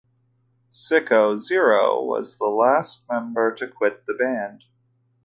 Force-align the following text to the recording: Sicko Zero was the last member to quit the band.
Sicko 0.71 1.37
Zero 1.37 2.01
was 2.03 2.39
the 2.39 2.47
last 2.47 3.05
member 3.07 3.53
to 3.53 3.67
quit 3.67 4.07
the 4.07 4.15
band. 4.15 4.63